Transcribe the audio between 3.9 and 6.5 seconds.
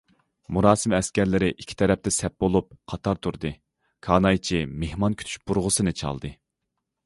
كانايچى مېھمان كۈتۈش بۇرغىسىنى چالدى.